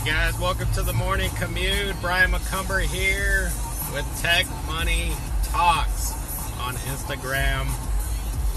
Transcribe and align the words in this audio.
Hey 0.00 0.12
guys, 0.12 0.38
welcome 0.38 0.70
to 0.72 0.82
the 0.82 0.94
morning 0.94 1.30
commute. 1.32 1.94
Brian 2.00 2.30
McCumber 2.30 2.80
here 2.80 3.50
with 3.92 4.06
Tech 4.22 4.46
Money 4.66 5.12
Talks 5.42 6.14
on 6.58 6.72
Instagram 6.88 7.66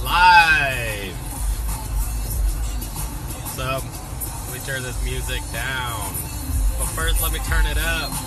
Live. 0.02 1.14
So, 3.56 3.82
let 4.46 4.54
me 4.54 4.60
turn 4.66 4.84
this 4.84 5.04
music 5.04 5.42
down. 5.52 6.14
But 6.80 6.88
first, 6.96 7.22
let 7.22 7.34
me 7.34 7.40
turn 7.40 7.66
it 7.66 7.78
up. 7.78 8.10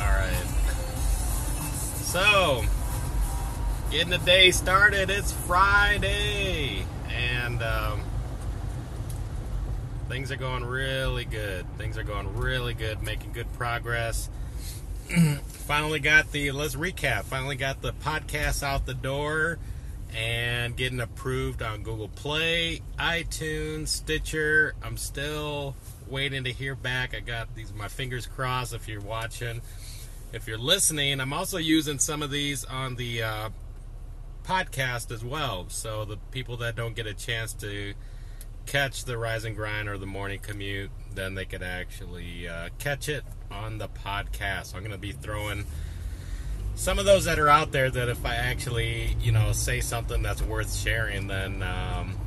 All 0.00 0.16
right. 0.16 0.46
So, 1.96 2.64
getting 3.90 4.08
the 4.08 4.16
day 4.24 4.52
started. 4.52 5.10
It's 5.10 5.32
Friday, 5.32 6.86
and 7.50 7.62
um, 7.62 8.00
things 10.08 10.30
are 10.30 10.36
going 10.36 10.64
really 10.64 11.24
good. 11.24 11.66
Things 11.78 11.98
are 11.98 12.02
going 12.02 12.36
really 12.36 12.74
good, 12.74 13.02
making 13.02 13.32
good 13.32 13.52
progress. 13.54 14.30
finally 15.48 15.98
got 15.98 16.30
the 16.32 16.52
let's 16.52 16.76
recap. 16.76 17.24
Finally 17.24 17.56
got 17.56 17.82
the 17.82 17.92
podcast 17.92 18.62
out 18.62 18.86
the 18.86 18.94
door 18.94 19.58
and 20.16 20.76
getting 20.76 21.00
approved 21.00 21.62
on 21.62 21.82
Google 21.82 22.08
Play, 22.08 22.82
iTunes, 22.98 23.88
Stitcher. 23.88 24.74
I'm 24.82 24.96
still 24.96 25.74
waiting 26.08 26.44
to 26.44 26.52
hear 26.52 26.74
back. 26.74 27.16
I 27.16 27.20
got 27.20 27.54
these 27.54 27.72
my 27.72 27.88
fingers 27.88 28.26
crossed 28.26 28.74
if 28.74 28.88
you're 28.88 29.00
watching. 29.00 29.60
If 30.32 30.46
you're 30.46 30.58
listening, 30.58 31.20
I'm 31.20 31.32
also 31.32 31.58
using 31.58 31.98
some 31.98 32.22
of 32.22 32.30
these 32.30 32.64
on 32.64 32.94
the 32.94 33.24
uh, 33.24 33.48
podcast 34.50 35.12
as 35.12 35.24
well. 35.24 35.66
So 35.68 36.04
the 36.04 36.16
people 36.32 36.56
that 36.56 36.74
don't 36.74 36.96
get 36.96 37.06
a 37.06 37.14
chance 37.14 37.52
to 37.54 37.94
catch 38.66 39.04
the 39.04 39.16
rise 39.16 39.44
and 39.44 39.54
grind 39.54 39.88
or 39.88 39.96
the 39.96 40.06
morning 40.06 40.40
commute, 40.40 40.90
then 41.14 41.36
they 41.36 41.44
could 41.44 41.62
actually 41.62 42.48
uh, 42.48 42.70
catch 42.78 43.08
it 43.08 43.22
on 43.50 43.78
the 43.78 43.88
podcast. 43.88 44.66
So 44.66 44.76
I'm 44.76 44.82
going 44.82 44.92
to 44.92 44.98
be 44.98 45.12
throwing 45.12 45.64
some 46.74 46.98
of 46.98 47.04
those 47.04 47.26
that 47.26 47.38
are 47.38 47.48
out 47.48 47.70
there 47.70 47.90
that 47.90 48.08
if 48.08 48.26
I 48.26 48.34
actually, 48.34 49.16
you 49.20 49.30
know, 49.30 49.52
say 49.52 49.80
something 49.80 50.20
that's 50.20 50.42
worth 50.42 50.74
sharing, 50.74 51.28
then 51.28 51.62
um, 51.62 52.18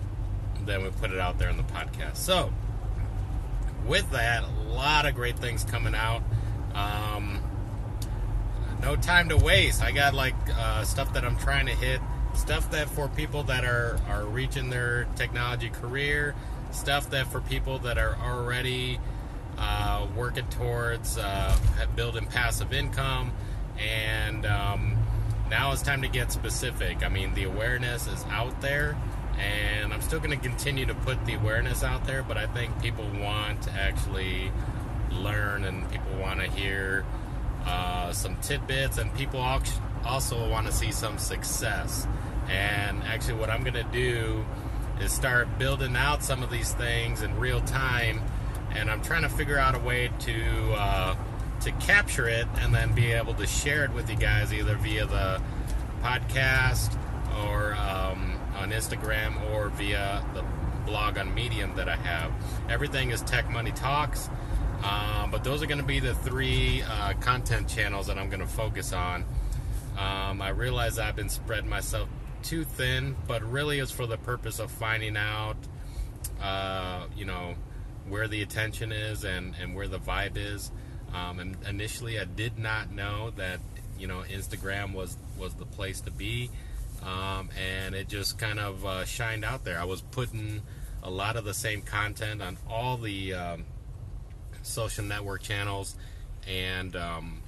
then 0.65 0.81
we 0.83 0.91
put 0.91 1.11
it 1.11 1.19
out 1.19 1.39
there 1.39 1.49
in 1.49 1.57
the 1.57 1.63
podcast. 1.63 2.17
So 2.17 2.53
with 3.85 4.09
that, 4.11 4.43
a 4.43 4.69
lot 4.69 5.05
of 5.05 5.13
great 5.13 5.37
things 5.39 5.65
coming 5.65 5.93
out. 5.93 6.23
Um, 6.73 7.41
no 8.81 8.95
time 8.95 9.29
to 9.29 9.37
waste. 9.37 9.83
I 9.83 9.91
got 9.91 10.13
like 10.13 10.35
uh, 10.57 10.83
stuff 10.83 11.13
that 11.13 11.25
I'm 11.25 11.37
trying 11.37 11.65
to 11.65 11.73
hit, 11.73 11.99
stuff 12.33 12.71
that 12.71 12.89
for 12.89 13.07
people 13.07 13.43
that 13.43 13.63
are 13.63 13.99
are 14.07 14.25
reaching 14.25 14.69
their 14.69 15.05
technology 15.15 15.69
career, 15.69 16.35
stuff 16.71 17.09
that 17.11 17.27
for 17.27 17.41
people 17.41 17.79
that 17.79 17.97
are 17.97 18.15
already 18.15 18.99
uh, 19.57 20.07
working 20.15 20.47
towards 20.49 21.17
uh, 21.17 21.55
building 21.95 22.25
passive 22.25 22.73
income, 22.73 23.31
and 23.79 24.45
um, 24.45 24.97
now 25.49 25.71
it's 25.71 25.81
time 25.81 26.01
to 26.01 26.07
get 26.07 26.31
specific. 26.31 27.05
I 27.05 27.09
mean, 27.09 27.33
the 27.35 27.43
awareness 27.43 28.07
is 28.07 28.23
out 28.29 28.59
there, 28.61 28.97
and 29.37 29.93
I'm 29.93 30.01
still 30.01 30.19
going 30.19 30.37
to 30.37 30.47
continue 30.49 30.85
to 30.85 30.95
put 30.95 31.23
the 31.25 31.35
awareness 31.35 31.83
out 31.83 32.05
there, 32.05 32.23
but 32.23 32.37
I 32.37 32.47
think 32.47 32.81
people 32.81 33.05
want 33.19 33.61
to 33.63 33.71
actually 33.71 34.51
learn, 35.11 35.63
and 35.65 35.89
people 35.91 36.15
want 36.19 36.39
to 36.39 36.49
hear 36.49 37.05
uh, 37.65 38.11
some 38.11 38.35
tidbits, 38.41 38.97
and 38.97 39.13
people 39.15 39.39
also 40.05 40.49
want 40.49 40.65
to 40.67 40.73
see 40.73 40.91
some 40.91 41.17
success. 41.17 42.07
And 42.49 43.03
actually, 43.03 43.35
what 43.35 43.49
I'm 43.49 43.63
going 43.63 43.73
to 43.73 43.83
do 43.91 44.45
is 45.01 45.11
start 45.11 45.57
building 45.57 45.95
out 45.95 46.23
some 46.23 46.43
of 46.43 46.51
these 46.51 46.73
things 46.73 47.21
in 47.21 47.37
real 47.39 47.61
time, 47.61 48.21
and 48.75 48.89
I'm 48.89 49.01
trying 49.01 49.23
to 49.23 49.29
figure 49.29 49.57
out 49.57 49.75
a 49.75 49.79
way 49.79 50.09
to 50.19 50.73
uh, 50.73 51.15
to 51.61 51.71
capture 51.73 52.27
it 52.27 52.47
and 52.59 52.73
then 52.73 52.93
be 52.93 53.11
able 53.11 53.33
to 53.35 53.47
share 53.47 53.85
it 53.85 53.91
with 53.91 54.09
you 54.09 54.17
guys 54.17 54.53
either 54.53 54.75
via 54.75 55.05
the 55.05 55.41
podcast 56.01 56.97
or 57.45 57.73
um, 57.75 58.39
on 58.57 58.71
Instagram 58.71 59.51
or 59.51 59.69
via 59.69 60.23
the 60.33 60.43
blog 60.85 61.17
on 61.17 61.33
Medium 61.33 61.75
that 61.75 61.87
I 61.87 61.95
have. 61.95 62.31
Everything 62.69 63.11
is 63.11 63.21
Tech 63.21 63.49
Money 63.49 63.71
Talks. 63.71 64.29
Um, 64.83 65.31
but 65.31 65.45
those 65.45 65.63
are 65.63 65.65
going 65.65 65.79
to 65.79 65.85
be 65.85 66.01
the 66.01 66.13
three 66.13 66.83
uh, 66.83 67.13
content 67.21 67.69
channels 67.69 68.07
that 68.07 68.17
I'm 68.17 68.27
going 68.29 68.41
to 68.41 68.47
focus 68.47 68.91
on. 68.91 69.23
Um, 69.97 70.41
I 70.41 70.49
realize 70.49 70.99
I've 70.99 71.15
been 71.15 71.29
spreading 71.29 71.69
myself 71.69 72.09
too 72.43 72.63
thin, 72.63 73.15
but 73.27 73.41
really 73.43 73.79
it's 73.79 73.91
for 73.91 74.05
the 74.05 74.17
purpose 74.17 74.59
of 74.59 74.69
finding 74.69 75.17
out, 75.17 75.57
uh, 76.41 77.05
you 77.15 77.25
know, 77.25 77.55
where 78.07 78.27
the 78.27 78.41
attention 78.41 78.91
is 78.91 79.23
and, 79.23 79.55
and 79.61 79.75
where 79.75 79.87
the 79.87 79.99
vibe 79.99 80.37
is. 80.37 80.71
Um, 81.13 81.39
and 81.39 81.57
initially, 81.67 82.19
I 82.19 82.25
did 82.25 82.57
not 82.57 82.91
know 82.91 83.31
that 83.35 83.59
you 83.99 84.07
know 84.07 84.23
Instagram 84.29 84.93
was 84.93 85.17
was 85.37 85.53
the 85.53 85.65
place 85.65 86.01
to 86.01 86.11
be, 86.11 86.49
um, 87.03 87.49
and 87.57 87.93
it 87.93 88.07
just 88.07 88.39
kind 88.39 88.59
of 88.59 88.83
uh, 88.85 89.05
shined 89.05 89.45
out 89.45 89.63
there. 89.63 89.79
I 89.79 89.85
was 89.85 90.01
putting 90.01 90.61
a 91.03 91.09
lot 91.09 91.35
of 91.35 91.45
the 91.45 91.53
same 91.53 91.81
content 91.81 92.41
on 92.41 92.57
all 92.67 92.97
the 92.97 93.33
um, 93.33 93.65
social 94.63 95.05
network 95.05 95.43
channels, 95.43 95.95
and 96.47 96.95
um, 96.95 97.41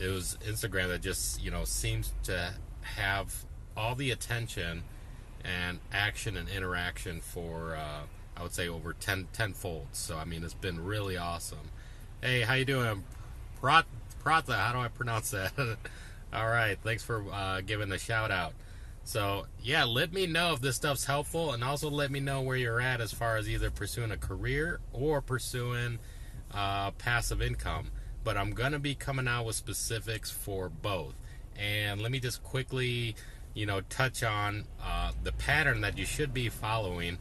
it 0.00 0.08
was 0.08 0.36
Instagram 0.44 0.88
that 0.88 1.02
just 1.02 1.40
you 1.40 1.52
know 1.52 1.64
seems 1.64 2.12
to 2.24 2.52
have 2.82 3.32
all 3.76 3.94
the 3.94 4.10
attention 4.10 4.82
and 5.44 5.78
action 5.92 6.36
and 6.36 6.48
interaction 6.48 7.20
for 7.20 7.76
uh, 7.76 8.02
I 8.36 8.42
would 8.42 8.52
say 8.52 8.68
over 8.68 8.92
10 8.92 9.28
tenfold. 9.32 9.88
So 9.92 10.16
I 10.16 10.24
mean 10.24 10.44
it's 10.44 10.54
been 10.54 10.84
really 10.84 11.16
awesome. 11.16 11.70
Hey, 12.22 12.42
how 12.42 12.54
you 12.54 12.64
doing? 12.64 13.04
Prat 13.60 13.86
Prata, 14.20 14.54
how 14.54 14.72
do 14.72 14.78
I 14.80 14.88
pronounce 14.88 15.30
that? 15.30 15.52
all 16.32 16.48
right, 16.48 16.76
thanks 16.82 17.02
for 17.04 17.24
uh, 17.32 17.60
giving 17.60 17.88
the 17.88 17.98
shout 17.98 18.30
out. 18.30 18.54
So 19.06 19.46
yeah, 19.62 19.84
let 19.84 20.12
me 20.12 20.26
know 20.26 20.52
if 20.52 20.60
this 20.60 20.74
stuff's 20.74 21.04
helpful, 21.04 21.52
and 21.52 21.62
also 21.62 21.88
let 21.88 22.10
me 22.10 22.18
know 22.18 22.42
where 22.42 22.56
you're 22.56 22.80
at 22.80 23.00
as 23.00 23.12
far 23.12 23.36
as 23.36 23.48
either 23.48 23.70
pursuing 23.70 24.10
a 24.10 24.16
career 24.16 24.80
or 24.92 25.22
pursuing 25.22 26.00
uh, 26.52 26.90
passive 26.90 27.40
income. 27.40 27.92
But 28.24 28.36
I'm 28.36 28.50
gonna 28.50 28.80
be 28.80 28.96
coming 28.96 29.28
out 29.28 29.46
with 29.46 29.54
specifics 29.54 30.32
for 30.32 30.68
both. 30.68 31.14
And 31.56 32.00
let 32.02 32.10
me 32.10 32.18
just 32.18 32.42
quickly, 32.42 33.14
you 33.56 33.64
know, 33.64 33.80
touch 33.88 34.22
on 34.22 34.64
uh, 34.84 35.12
the 35.24 35.32
pattern 35.32 35.80
that 35.80 35.96
you 35.96 36.04
should 36.04 36.34
be 36.34 36.50
following. 36.50 37.16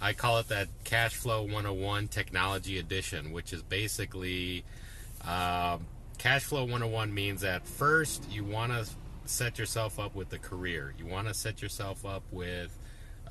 I 0.00 0.12
call 0.12 0.38
it 0.38 0.48
that 0.48 0.68
Cash 0.84 1.16
Flow 1.16 1.42
101 1.42 2.06
Technology 2.06 2.78
Edition, 2.78 3.32
which 3.32 3.52
is 3.52 3.62
basically 3.62 4.64
uh, 5.26 5.78
Cash 6.18 6.44
Flow 6.44 6.62
101 6.62 7.12
means 7.12 7.40
that 7.40 7.66
first 7.66 8.30
you 8.30 8.44
want 8.44 8.70
to 8.70 8.86
set 9.24 9.58
yourself 9.58 9.98
up 9.98 10.14
with 10.14 10.32
a 10.32 10.38
career. 10.38 10.94
You 10.96 11.06
want 11.06 11.26
to 11.26 11.34
set 11.34 11.60
yourself 11.60 12.06
up 12.06 12.22
with 12.30 12.78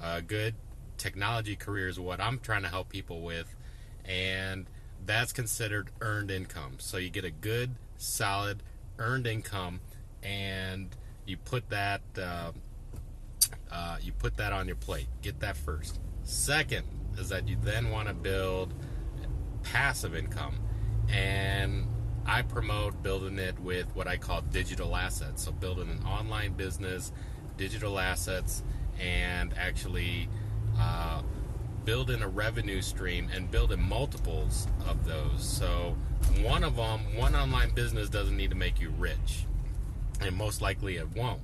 a 0.02 0.22
good 0.22 0.56
technology 0.98 1.56
career 1.56 1.88
is 1.88 2.02
what 2.02 2.20
I'm 2.20 2.40
trying 2.40 2.64
to 2.64 2.70
help 2.70 2.90
people 2.90 3.22
with. 3.22 3.56
And 4.04 4.66
that's 5.06 5.32
considered 5.32 5.90
earned 6.02 6.30
income. 6.30 6.74
So 6.80 6.98
you 6.98 7.10
get 7.10 7.24
a 7.24 7.32
good, 7.32 7.76
solid 7.96 8.62
earned 9.00 9.26
income, 9.26 9.80
and 10.22 10.90
you 11.32 11.38
put 11.38 11.70
that 11.70 12.02
uh, 12.22 12.52
uh, 13.72 13.98
you 14.02 14.12
put 14.12 14.36
that 14.38 14.52
on 14.52 14.68
your 14.68 14.76
plate. 14.76 15.08
Get 15.22 15.40
that 15.40 15.56
first. 15.56 16.00
Second 16.24 16.86
is 17.18 17.30
that 17.30 17.48
you 17.48 17.58
then 17.64 17.90
want 17.90 18.10
to 18.10 18.14
build 18.14 18.74
passive 19.64 20.14
income, 20.14 20.60
and 21.10 21.88
I 22.26 22.42
promote 22.42 23.02
building 23.02 23.40
it 23.40 23.58
with 23.60 23.96
what 23.96 24.08
I 24.08 24.18
call 24.18 24.42
digital 24.42 24.96
assets. 24.96 25.46
So 25.46 25.54
building 25.54 25.90
an 25.90 26.06
online 26.06 26.54
business, 26.54 27.12
digital 27.58 27.98
assets, 27.98 28.62
and 29.00 29.54
actually. 29.58 30.30
Uh, 30.78 31.22
building 31.84 32.22
a 32.22 32.28
revenue 32.28 32.80
stream 32.80 33.28
and 33.34 33.50
building 33.50 33.82
multiples 33.82 34.68
of 34.88 35.04
those. 35.04 35.44
So, 35.44 35.98
one 36.44 36.64
of 36.64 36.76
them, 36.76 37.16
one 37.18 37.36
online 37.36 37.72
business 37.72 38.08
doesn't 38.08 38.38
need 38.38 38.52
to 38.52 38.56
make 38.56 38.80
you 38.80 38.94
rich, 39.00 39.48
and 40.22 40.36
most 40.36 40.62
likely 40.62 40.98
it 40.98 41.16
won't. 41.16 41.42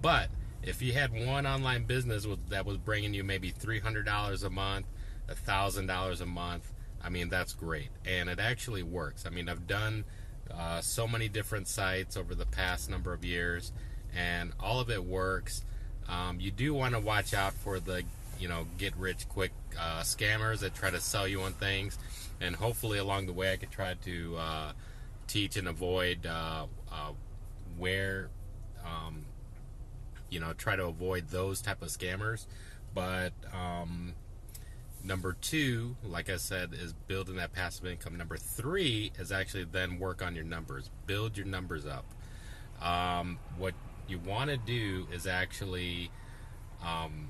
But 0.00 0.28
if 0.62 0.82
you 0.82 0.92
had 0.92 1.12
one 1.12 1.46
online 1.46 1.84
business 1.84 2.26
that 2.50 2.66
was 2.66 2.76
bringing 2.76 3.14
you 3.14 3.24
maybe 3.24 3.52
$300 3.52 4.44
a 4.44 4.50
month, 4.50 4.86
$1,000 5.28 6.20
a 6.20 6.26
month, 6.26 6.72
I 7.02 7.08
mean, 7.08 7.28
that's 7.28 7.52
great. 7.52 7.88
And 8.04 8.28
it 8.28 8.38
actually 8.40 8.82
works. 8.82 9.24
I 9.26 9.30
mean, 9.30 9.48
I've 9.48 9.66
done 9.66 10.04
uh, 10.52 10.80
so 10.80 11.06
many 11.06 11.28
different 11.28 11.68
sites 11.68 12.16
over 12.16 12.34
the 12.34 12.46
past 12.46 12.90
number 12.90 13.12
of 13.12 13.24
years, 13.24 13.72
and 14.14 14.52
all 14.60 14.80
of 14.80 14.90
it 14.90 15.04
works. 15.04 15.62
Um, 16.08 16.40
you 16.40 16.50
do 16.50 16.74
want 16.74 16.94
to 16.94 17.00
watch 17.00 17.34
out 17.34 17.52
for 17.52 17.78
the 17.80 18.02
you 18.40 18.48
know 18.48 18.66
get 18.78 18.96
rich 18.96 19.28
quick 19.28 19.52
uh, 19.78 20.00
scammers 20.00 20.60
that 20.60 20.74
try 20.74 20.90
to 20.90 21.00
sell 21.00 21.28
you 21.28 21.42
on 21.42 21.52
things, 21.52 21.98
and 22.40 22.56
hopefully 22.56 22.98
along 22.98 23.26
the 23.26 23.32
way 23.32 23.52
I 23.52 23.56
could 23.56 23.70
try 23.70 23.94
to 24.04 24.36
uh, 24.38 24.72
teach 25.26 25.56
and 25.56 25.68
avoid 25.68 26.26
uh, 26.26 26.66
uh, 26.90 27.12
where 27.78 28.30
um, 28.84 29.24
you 30.30 30.40
know 30.40 30.52
try 30.52 30.76
to 30.76 30.86
avoid 30.86 31.28
those 31.28 31.60
type 31.60 31.82
of 31.82 31.88
scammers. 31.88 32.46
But 32.94 33.32
um, 33.52 34.14
number 35.04 35.36
two, 35.40 35.96
like 36.04 36.30
I 36.30 36.36
said, 36.36 36.70
is 36.72 36.92
building 36.92 37.36
that 37.36 37.52
passive 37.52 37.86
income. 37.86 38.16
Number 38.16 38.36
three 38.36 39.12
is 39.18 39.30
actually 39.30 39.64
then 39.64 39.98
work 39.98 40.22
on 40.22 40.34
your 40.34 40.44
numbers, 40.44 40.90
build 41.06 41.36
your 41.36 41.46
numbers 41.46 41.86
up. 41.86 42.04
Um, 42.80 43.38
what 43.56 43.74
you 44.08 44.18
want 44.18 44.50
to 44.50 44.56
do 44.56 45.06
is 45.12 45.26
actually 45.26 46.10
um, 46.84 47.28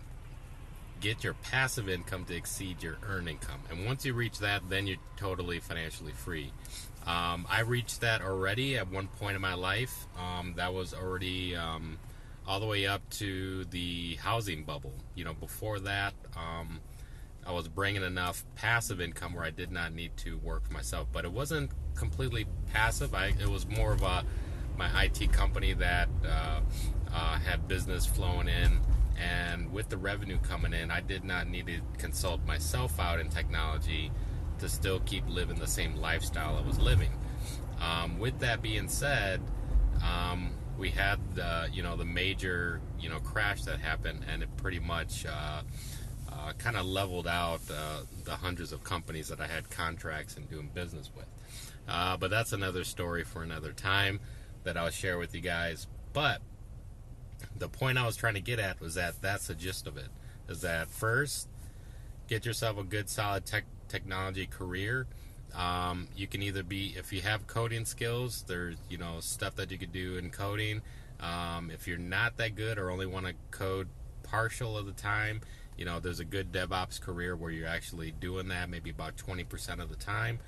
get 1.00 1.24
your 1.24 1.34
passive 1.34 1.88
income 1.88 2.24
to 2.26 2.36
exceed 2.36 2.82
your 2.82 2.98
earned 3.06 3.28
income. 3.28 3.60
And 3.70 3.86
once 3.86 4.04
you 4.04 4.14
reach 4.14 4.38
that, 4.38 4.68
then 4.68 4.86
you're 4.86 4.98
totally 5.16 5.60
financially 5.60 6.12
free. 6.12 6.52
Um, 7.08 7.46
I 7.48 7.60
reached 7.60 8.02
that 8.02 8.20
already 8.20 8.76
at 8.76 8.90
one 8.90 9.08
point 9.08 9.34
in 9.34 9.40
my 9.40 9.54
life. 9.54 10.06
Um, 10.18 10.52
that 10.56 10.74
was 10.74 10.92
already 10.92 11.56
um, 11.56 11.98
all 12.46 12.60
the 12.60 12.66
way 12.66 12.86
up 12.86 13.00
to 13.12 13.64
the 13.64 14.16
housing 14.16 14.62
bubble. 14.62 14.92
You 15.14 15.24
know, 15.24 15.32
before 15.32 15.80
that, 15.80 16.12
um, 16.36 16.80
I 17.46 17.52
was 17.52 17.66
bringing 17.66 18.02
enough 18.02 18.44
passive 18.56 19.00
income 19.00 19.32
where 19.32 19.44
I 19.44 19.48
did 19.50 19.72
not 19.72 19.94
need 19.94 20.18
to 20.18 20.36
work 20.38 20.66
for 20.66 20.74
myself. 20.74 21.08
But 21.10 21.24
it 21.24 21.32
wasn't 21.32 21.70
completely 21.94 22.46
passive. 22.74 23.14
I, 23.14 23.28
it 23.40 23.48
was 23.48 23.66
more 23.66 23.92
of 23.92 24.02
a 24.02 24.22
my 24.76 25.04
IT 25.04 25.32
company 25.32 25.72
that 25.72 26.10
uh, 26.24 26.60
uh, 27.12 27.38
had 27.38 27.66
business 27.66 28.04
flowing 28.04 28.48
in 28.48 28.80
and 29.18 29.72
with 29.72 29.88
the 29.88 29.96
revenue 29.96 30.38
coming 30.38 30.72
in, 30.72 30.90
I 30.90 31.00
did 31.00 31.24
not 31.24 31.48
need 31.48 31.66
to 31.66 31.80
consult 31.98 32.46
myself 32.46 33.00
out 33.00 33.18
in 33.18 33.28
technology 33.28 34.12
to 34.60 34.68
still 34.68 35.00
keep 35.00 35.28
living 35.28 35.58
the 35.58 35.66
same 35.66 35.96
lifestyle 35.96 36.56
I 36.56 36.66
was 36.66 36.78
living. 36.78 37.10
Um, 37.80 38.18
with 38.18 38.40
that 38.40 38.62
being 38.62 38.88
said, 38.88 39.40
um, 40.04 40.50
we 40.78 40.90
had 40.90 41.18
the 41.34 41.68
you 41.72 41.82
know 41.82 41.96
the 41.96 42.04
major 42.04 42.80
you 43.00 43.08
know 43.08 43.18
crash 43.20 43.62
that 43.62 43.80
happened, 43.80 44.24
and 44.28 44.42
it 44.42 44.56
pretty 44.56 44.78
much 44.78 45.26
uh, 45.26 45.62
uh, 46.32 46.52
kind 46.58 46.76
of 46.76 46.86
leveled 46.86 47.26
out 47.26 47.60
uh, 47.70 48.02
the 48.24 48.32
hundreds 48.32 48.72
of 48.72 48.84
companies 48.84 49.28
that 49.28 49.40
I 49.40 49.46
had 49.46 49.70
contracts 49.70 50.36
and 50.36 50.48
doing 50.48 50.70
business 50.72 51.10
with. 51.16 51.26
Uh, 51.88 52.16
but 52.16 52.30
that's 52.30 52.52
another 52.52 52.84
story 52.84 53.24
for 53.24 53.42
another 53.42 53.72
time 53.72 54.20
that 54.64 54.76
I'll 54.76 54.90
share 54.90 55.18
with 55.18 55.34
you 55.34 55.40
guys. 55.40 55.86
But 56.12 56.42
the 57.56 57.68
point 57.68 57.98
I 57.98 58.06
was 58.06 58.16
trying 58.16 58.34
to 58.34 58.40
get 58.40 58.58
at 58.58 58.80
was 58.80 58.94
that 58.94 59.20
that's 59.22 59.46
the 59.48 59.54
gist 59.54 59.86
of 59.86 59.96
it. 59.96 60.08
Is 60.48 60.60
that 60.62 60.88
first, 60.88 61.48
get 62.28 62.44
yourself 62.44 62.78
a 62.78 62.84
good, 62.84 63.08
solid 63.08 63.46
tech 63.46 63.64
technology 63.88 64.46
career. 64.46 65.06
Um, 65.54 66.08
you 66.14 66.26
can 66.26 66.42
either 66.42 66.62
be 66.62 66.94
if 66.96 67.12
you 67.12 67.22
have 67.22 67.46
coding 67.46 67.84
skills. 67.84 68.44
There's 68.46 68.76
you 68.88 68.98
know 68.98 69.20
stuff 69.20 69.56
that 69.56 69.70
you 69.70 69.78
could 69.78 69.92
do 69.92 70.16
in 70.16 70.30
coding. 70.30 70.82
Um, 71.20 71.70
if 71.70 71.88
you're 71.88 71.98
not 71.98 72.36
that 72.36 72.54
good 72.54 72.78
or 72.78 72.90
only 72.90 73.06
want 73.06 73.26
to 73.26 73.34
code 73.50 73.88
partial 74.22 74.76
of 74.76 74.86
the 74.86 74.92
time, 74.92 75.40
you 75.76 75.84
know 75.84 76.00
there's 76.00 76.20
a 76.20 76.24
good 76.24 76.52
DevOps 76.52 77.00
career 77.00 77.34
where 77.34 77.50
you're 77.50 77.68
actually 77.68 78.12
doing 78.12 78.48
that 78.48 78.68
maybe 78.68 78.90
about 78.90 79.16
20% 79.16 79.80
of 79.80 79.88
the 79.88 79.96
time. 79.96 80.38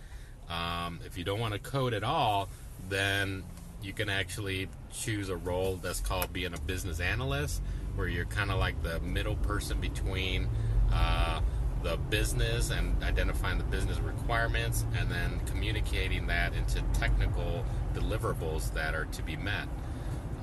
Um, 0.48 1.00
if 1.06 1.16
you 1.16 1.24
don't 1.24 1.40
want 1.40 1.54
to 1.54 1.60
code 1.60 1.94
at 1.94 2.02
all, 2.02 2.48
then 2.88 3.44
you 3.82 3.92
can 3.92 4.10
actually 4.10 4.68
choose 4.92 5.28
a 5.28 5.36
role 5.36 5.76
that's 5.76 6.00
called 6.00 6.32
being 6.32 6.52
a 6.52 6.60
business 6.60 7.00
analyst, 7.00 7.62
where 7.94 8.08
you're 8.08 8.26
kind 8.26 8.50
of 8.50 8.58
like 8.58 8.82
the 8.82 9.00
middle 9.00 9.36
person 9.36 9.80
between 9.80 10.48
uh, 10.92 11.40
the 11.82 11.96
business 11.96 12.70
and 12.70 13.02
identifying 13.02 13.58
the 13.58 13.64
business 13.64 13.98
requirements 13.98 14.84
and 14.98 15.10
then 15.10 15.40
communicating 15.46 16.26
that 16.26 16.52
into 16.54 16.82
technical 16.98 17.64
deliverables 17.94 18.72
that 18.74 18.94
are 18.94 19.06
to 19.06 19.22
be 19.22 19.36
met. 19.36 19.66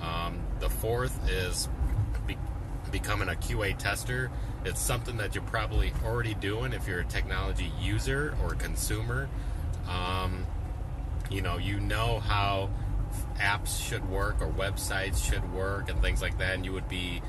Um, 0.01 0.39
the 0.59 0.69
fourth 0.69 1.29
is 1.29 1.69
be- 2.25 2.37
becoming 2.91 3.29
a 3.29 3.33
QA 3.33 3.77
tester. 3.77 4.31
It's 4.65 4.81
something 4.81 5.17
that 5.17 5.35
you're 5.35 5.43
probably 5.43 5.93
already 6.03 6.33
doing 6.33 6.73
if 6.73 6.87
you're 6.87 7.01
a 7.01 7.05
technology 7.05 7.71
user 7.79 8.35
or 8.43 8.55
consumer. 8.55 9.29
Um, 9.87 10.45
you 11.29 11.41
know, 11.41 11.57
you 11.57 11.79
know 11.79 12.19
how 12.19 12.69
apps 13.39 13.87
should 13.87 14.09
work 14.09 14.41
or 14.41 14.47
websites 14.47 15.23
should 15.23 15.53
work 15.53 15.89
and 15.89 16.01
things 16.01 16.21
like 16.21 16.37
that, 16.39 16.55
and 16.55 16.65
you 16.65 16.73
would 16.73 16.89
be 16.89 17.21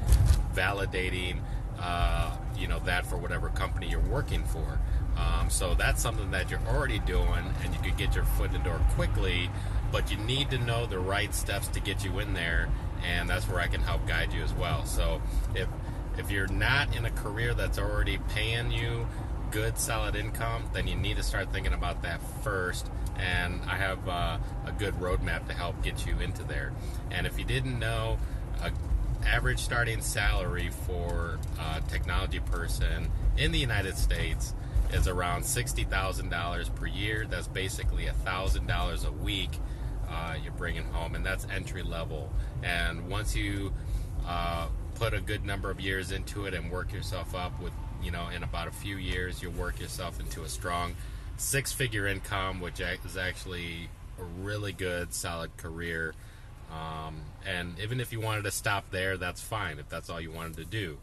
validating, 0.54 1.40
uh, 1.80 2.36
you 2.56 2.68
know, 2.68 2.78
that 2.80 3.06
for 3.06 3.16
whatever 3.16 3.48
company 3.50 3.88
you're 3.88 4.00
working 4.00 4.44
for. 4.44 4.78
Um, 5.16 5.50
so 5.50 5.74
that's 5.74 6.00
something 6.00 6.30
that 6.30 6.50
you're 6.50 6.60
already 6.68 6.98
doing, 7.00 7.44
and 7.62 7.74
you 7.74 7.80
could 7.82 7.96
get 7.96 8.14
your 8.14 8.24
foot 8.24 8.52
in 8.52 8.52
the 8.54 8.58
door 8.60 8.80
quickly. 8.94 9.50
But 9.90 10.10
you 10.10 10.18
need 10.18 10.50
to 10.50 10.58
know 10.58 10.86
the 10.86 10.98
right 10.98 11.34
steps 11.34 11.68
to 11.68 11.80
get 11.80 12.04
you 12.04 12.18
in 12.18 12.34
there, 12.34 12.68
and 13.04 13.28
that's 13.28 13.48
where 13.48 13.60
I 13.60 13.68
can 13.68 13.80
help 13.80 14.06
guide 14.06 14.32
you 14.32 14.42
as 14.42 14.52
well. 14.54 14.84
So 14.84 15.20
if 15.54 15.68
if 16.18 16.30
you're 16.30 16.48
not 16.48 16.94
in 16.96 17.04
a 17.04 17.10
career 17.10 17.54
that's 17.54 17.78
already 17.78 18.18
paying 18.30 18.70
you 18.70 19.06
good 19.50 19.78
solid 19.78 20.14
income, 20.14 20.68
then 20.72 20.86
you 20.86 20.96
need 20.96 21.16
to 21.16 21.22
start 21.22 21.52
thinking 21.52 21.72
about 21.72 22.02
that 22.02 22.20
first 22.42 22.90
and 23.18 23.60
I 23.66 23.76
have 23.76 24.08
uh, 24.08 24.38
a 24.66 24.72
good 24.72 24.94
roadmap 24.94 25.48
to 25.48 25.54
help 25.54 25.82
get 25.82 26.06
you 26.06 26.18
into 26.20 26.44
there. 26.44 26.72
And 27.10 27.26
if 27.26 27.38
you 27.38 27.44
didn't 27.44 27.78
know, 27.78 28.18
a 28.62 28.70
average 29.26 29.58
starting 29.58 30.00
salary 30.00 30.70
for 30.86 31.38
a 31.58 31.80
technology 31.88 32.40
person 32.40 33.10
in 33.36 33.52
the 33.52 33.58
United 33.58 33.96
States 33.96 34.54
is 34.92 35.06
around 35.06 35.44
sixty 35.44 35.84
thousand 35.84 36.30
dollars 36.30 36.68
per 36.68 36.86
year. 36.86 37.26
That's 37.28 37.48
basically 37.48 38.06
thousand 38.24 38.66
dollars 38.66 39.04
a 39.04 39.12
week 39.12 39.50
uh, 40.08 40.36
you're 40.42 40.52
bringing 40.52 40.84
home, 40.84 41.14
and 41.14 41.24
that's 41.24 41.46
entry 41.50 41.82
level. 41.82 42.32
And 42.62 43.08
once 43.08 43.36
you 43.36 43.72
uh, 44.26 44.68
put 44.94 45.14
a 45.14 45.20
good 45.20 45.44
number 45.44 45.70
of 45.70 45.80
years 45.80 46.10
into 46.12 46.46
it 46.46 46.54
and 46.54 46.70
work 46.70 46.92
yourself 46.92 47.34
up 47.34 47.60
with, 47.60 47.72
you 48.02 48.10
know, 48.10 48.28
in 48.34 48.42
about 48.42 48.68
a 48.68 48.72
few 48.72 48.96
years, 48.96 49.42
you'll 49.42 49.52
work 49.52 49.80
yourself 49.80 50.18
into 50.20 50.42
a 50.42 50.48
strong 50.48 50.94
six 51.36 51.72
figure 51.72 52.06
income, 52.06 52.60
which 52.60 52.80
is 52.80 53.16
actually 53.16 53.88
a 54.18 54.24
really 54.42 54.72
good, 54.72 55.12
solid 55.14 55.56
career. 55.56 56.14
Um, 56.70 57.22
and 57.46 57.78
even 57.80 58.00
if 58.00 58.12
you 58.12 58.20
wanted 58.20 58.44
to 58.44 58.50
stop 58.50 58.90
there, 58.90 59.16
that's 59.16 59.40
fine 59.40 59.78
if 59.78 59.88
that's 59.88 60.10
all 60.10 60.20
you 60.20 60.30
wanted 60.30 60.56
to 60.58 60.64
do. 60.64 60.98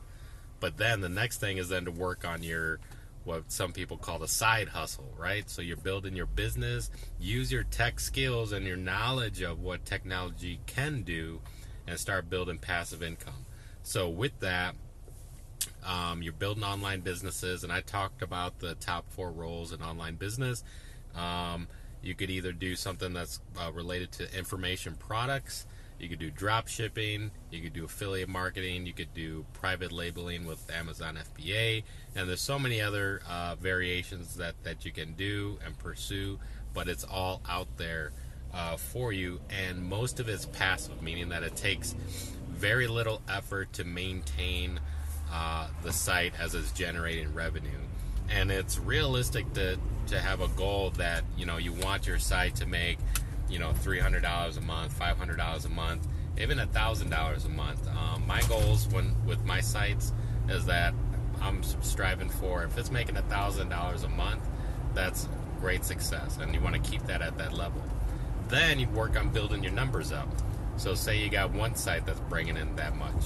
But 0.59 0.77
then 0.77 1.01
the 1.01 1.09
next 1.09 1.39
thing 1.39 1.57
is 1.57 1.69
then 1.69 1.85
to 1.85 1.91
work 1.91 2.25
on 2.25 2.43
your 2.43 2.79
what 3.23 3.51
some 3.51 3.71
people 3.71 3.97
call 3.97 4.19
the 4.19 4.27
side 4.27 4.69
hustle, 4.69 5.11
right? 5.17 5.49
So 5.49 5.63
you're 5.63 5.77
building 5.77 6.15
your 6.15 6.27
business, 6.27 6.91
use 7.19 7.51
your 7.51 7.63
tech 7.63 7.99
skills 7.99 8.51
and 8.51 8.65
your 8.67 8.77
knowledge 8.77 9.41
of 9.41 9.61
what 9.61 9.83
technology 9.83 10.59
can 10.67 11.01
do, 11.01 11.41
and 11.87 11.99
start 11.99 12.29
building 12.29 12.59
passive 12.59 13.01
income. 13.01 13.45
So 13.81 14.09
with 14.09 14.39
that, 14.41 14.75
um, 15.83 16.21
you're 16.21 16.33
building 16.33 16.63
online 16.63 17.01
businesses, 17.01 17.63
and 17.63 17.73
I 17.73 17.81
talked 17.81 18.21
about 18.21 18.59
the 18.59 18.75
top 18.75 19.05
four 19.09 19.31
roles 19.31 19.71
in 19.71 19.81
online 19.81 20.15
business. 20.15 20.63
Um, 21.15 21.67
you 22.05 22.13
could 22.13 22.29
either 22.29 22.51
do 22.51 22.75
something 22.75 23.13
that's 23.13 23.39
uh, 23.59 23.71
related 23.71 24.11
to 24.13 24.37
information 24.37 24.95
products. 24.95 25.65
You 25.99 26.07
could 26.07 26.19
do 26.19 26.29
drop 26.29 26.67
shipping. 26.67 27.31
You 27.51 27.61
could 27.63 27.73
do 27.73 27.85
affiliate 27.85 28.29
marketing. 28.29 28.85
You 28.85 28.93
could 28.93 29.13
do 29.15 29.43
private 29.53 29.91
labeling 29.91 30.45
with 30.45 30.69
Amazon 30.71 31.17
FBA. 31.17 31.83
And 32.15 32.29
there's 32.29 32.41
so 32.41 32.59
many 32.59 32.79
other 32.79 33.21
uh, 33.27 33.55
variations 33.55 34.35
that, 34.35 34.53
that 34.63 34.85
you 34.85 34.91
can 34.91 35.13
do 35.13 35.57
and 35.65 35.77
pursue, 35.79 36.37
but 36.75 36.87
it's 36.87 37.03
all 37.03 37.41
out 37.49 37.67
there 37.77 38.11
uh, 38.53 38.77
for 38.77 39.11
you. 39.11 39.39
And 39.49 39.83
most 39.83 40.19
of 40.19 40.29
it's 40.29 40.45
passive, 40.45 41.01
meaning 41.01 41.29
that 41.29 41.41
it 41.41 41.55
takes 41.55 41.95
very 42.49 42.87
little 42.87 43.21
effort 43.27 43.73
to 43.73 43.83
maintain 43.83 44.79
uh, 45.31 45.69
the 45.81 45.91
site 45.91 46.33
as 46.39 46.53
it's 46.53 46.71
generating 46.71 47.33
revenue. 47.33 47.71
And 48.29 48.51
it's 48.51 48.79
realistic 48.79 49.51
to, 49.53 49.77
to 50.07 50.19
have 50.19 50.41
a 50.41 50.47
goal 50.49 50.91
that, 50.91 51.23
you 51.37 51.45
know, 51.45 51.57
you 51.57 51.73
want 51.73 52.07
your 52.07 52.19
site 52.19 52.55
to 52.55 52.65
make, 52.65 52.97
you 53.49 53.59
know, 53.59 53.71
$300 53.71 54.57
a 54.57 54.61
month, 54.61 54.99
$500 54.99 55.65
a 55.65 55.69
month, 55.69 56.07
even 56.39 56.57
$1,000 56.57 57.45
a 57.45 57.49
month. 57.49 57.87
Um, 57.87 58.25
my 58.27 58.41
goals 58.43 58.87
when 58.87 59.15
with 59.25 59.43
my 59.45 59.61
sites 59.61 60.11
is 60.49 60.65
that 60.65 60.93
I'm 61.41 61.63
striving 61.81 62.29
for, 62.29 62.63
if 62.63 62.77
it's 62.77 62.91
making 62.91 63.15
$1,000 63.15 64.03
a 64.03 64.09
month, 64.09 64.43
that's 64.93 65.27
great 65.59 65.85
success. 65.85 66.37
And 66.37 66.53
you 66.53 66.61
want 66.61 66.75
to 66.75 66.91
keep 66.91 67.03
that 67.07 67.21
at 67.21 67.37
that 67.37 67.53
level. 67.53 67.81
Then 68.47 68.79
you 68.79 68.87
work 68.89 69.17
on 69.17 69.29
building 69.29 69.63
your 69.63 69.73
numbers 69.73 70.11
up. 70.11 70.27
So 70.77 70.93
say 70.93 71.17
you 71.19 71.29
got 71.29 71.51
one 71.51 71.75
site 71.75 72.05
that's 72.05 72.19
bringing 72.21 72.57
in 72.57 72.75
that 72.75 72.95
much 72.95 73.23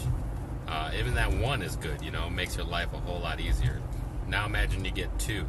uh, 0.69 0.91
even 0.97 1.15
that 1.15 1.33
one 1.33 1.61
is 1.61 1.75
good, 1.77 2.01
you 2.01 2.11
know, 2.11 2.29
makes 2.29 2.55
your 2.55 2.65
life 2.65 2.93
a 2.93 2.97
whole 2.97 3.19
lot 3.19 3.39
easier. 3.39 3.81
Now 4.29 4.45
imagine 4.45 4.85
you 4.85 4.91
get 4.91 5.17
two. 5.19 5.45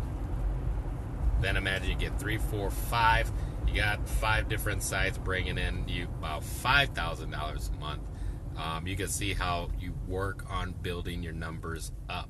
Then 1.41 1.57
imagine 1.57 1.91
you 1.91 1.97
get 1.97 2.19
three, 2.19 2.39
four, 2.39 2.71
five. 2.71 3.31
You 3.67 3.75
got 3.75 4.09
five 4.09 4.49
different 4.49 4.83
sites 4.83 5.19
bringing 5.19 5.59
in 5.59 5.87
you 5.87 6.09
about 6.19 6.43
five 6.43 6.91
thousand 6.91 7.31
dollars 7.31 7.71
a 7.75 7.81
month. 7.81 8.03
Um, 8.57 8.87
you 8.87 8.97
can 8.97 9.09
see 9.09 9.33
how 9.33 9.71
you 9.79 9.95
work 10.09 10.45
on 10.51 10.73
building 10.73 11.23
your 11.23 11.33
numbers 11.33 11.93
up, 12.09 12.29